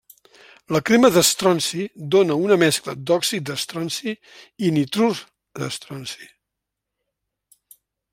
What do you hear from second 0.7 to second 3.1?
La crema d'estronci dóna una mescla